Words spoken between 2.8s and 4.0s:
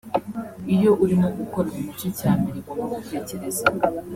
gutekerezaho